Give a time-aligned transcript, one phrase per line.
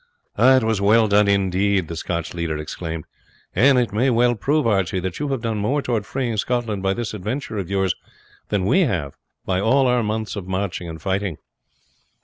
[0.35, 3.05] "It was well done, indeed," the Scottish leader exclaimed;
[3.53, 6.95] "and it may well prove, Archie, that you have done more towards freeing Scotland by
[6.95, 7.93] this adventure of yours
[8.49, 9.13] than we have
[9.45, 11.37] by all our months of marching and fighting."